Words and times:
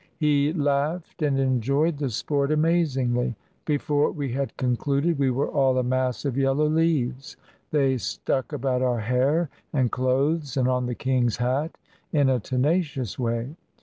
He 0.17 0.51
laughed 0.51 1.21
and 1.21 1.39
enjoyed 1.39 1.99
the 1.99 2.09
sport 2.09 2.51
amazingly. 2.51 3.35
Before 3.65 4.09
we 4.11 4.31
had 4.31 4.57
concluded, 4.57 5.19
we 5.19 5.29
were 5.29 5.47
all 5.47 5.77
a 5.77 5.83
mass 5.83 6.25
of 6.25 6.35
yellow 6.39 6.67
leaves; 6.67 7.37
they 7.69 7.97
stuck 7.99 8.51
about 8.51 8.81
our 8.81 9.01
hair 9.01 9.51
and 9.71 9.91
clothes 9.91 10.57
and 10.57 10.67
on 10.67 10.87
the 10.87 10.95
king's 10.95 11.37
hat 11.37 11.77
in 12.11 12.29
a 12.29 12.39
tenacious 12.39 13.19
way. 13.19 13.55